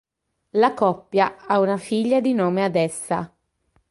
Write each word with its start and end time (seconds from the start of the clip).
La 0.53 0.73
coppia 0.73 1.37
ha 1.45 1.59
una 1.59 1.77
figlia 1.77 2.21
di 2.21 2.33
nome 2.33 2.63
Adessah. 2.63 3.31